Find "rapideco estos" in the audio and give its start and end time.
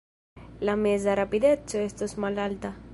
1.19-2.17